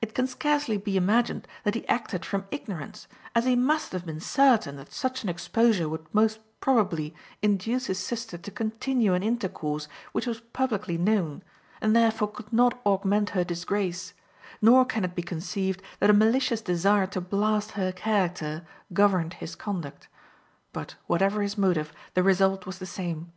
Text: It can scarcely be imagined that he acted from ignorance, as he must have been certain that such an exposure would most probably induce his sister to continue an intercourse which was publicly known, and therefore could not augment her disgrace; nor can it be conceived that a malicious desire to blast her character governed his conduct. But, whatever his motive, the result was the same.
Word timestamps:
It 0.00 0.14
can 0.14 0.26
scarcely 0.26 0.78
be 0.78 0.96
imagined 0.96 1.46
that 1.64 1.74
he 1.74 1.86
acted 1.88 2.24
from 2.24 2.46
ignorance, 2.50 3.06
as 3.34 3.44
he 3.44 3.54
must 3.54 3.92
have 3.92 4.06
been 4.06 4.18
certain 4.18 4.76
that 4.76 4.94
such 4.94 5.22
an 5.22 5.28
exposure 5.28 5.90
would 5.90 6.06
most 6.10 6.38
probably 6.58 7.14
induce 7.42 7.84
his 7.84 7.98
sister 7.98 8.38
to 8.38 8.50
continue 8.50 9.12
an 9.12 9.22
intercourse 9.22 9.86
which 10.12 10.26
was 10.26 10.40
publicly 10.40 10.96
known, 10.96 11.42
and 11.82 11.94
therefore 11.94 12.32
could 12.32 12.50
not 12.50 12.80
augment 12.86 13.28
her 13.36 13.44
disgrace; 13.44 14.14
nor 14.62 14.86
can 14.86 15.04
it 15.04 15.14
be 15.14 15.20
conceived 15.22 15.82
that 16.00 16.08
a 16.08 16.14
malicious 16.14 16.62
desire 16.62 17.06
to 17.08 17.20
blast 17.20 17.72
her 17.72 17.92
character 17.92 18.64
governed 18.94 19.34
his 19.34 19.54
conduct. 19.54 20.08
But, 20.72 20.94
whatever 21.06 21.42
his 21.42 21.58
motive, 21.58 21.92
the 22.14 22.22
result 22.22 22.64
was 22.64 22.78
the 22.78 22.86
same. 22.86 23.32